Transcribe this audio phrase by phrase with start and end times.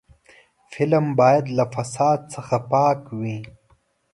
[0.71, 3.37] فلم باید له فساد څخه پاک وي